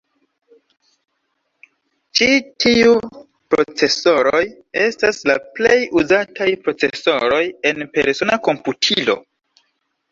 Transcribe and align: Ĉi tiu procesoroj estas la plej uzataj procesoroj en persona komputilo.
Ĉi 2.19 2.29
tiu 2.65 2.95
procesoroj 3.55 4.41
estas 4.87 5.23
la 5.33 5.37
plej 5.61 5.79
uzataj 6.03 6.51
procesoroj 6.67 7.45
en 7.75 7.89
persona 7.99 8.41
komputilo. 8.51 9.23